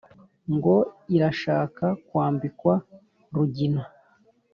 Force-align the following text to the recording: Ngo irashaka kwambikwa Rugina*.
Ngo 0.55 0.75
irashaka 1.15 1.85
kwambikwa 2.07 2.73
Rugina*. 3.35 3.83